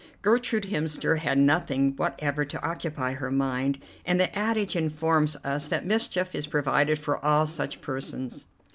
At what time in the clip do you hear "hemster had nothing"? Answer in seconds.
0.71-1.95